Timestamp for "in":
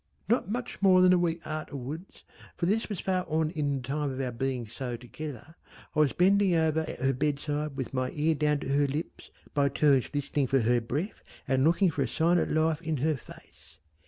3.51-3.75, 12.81-12.97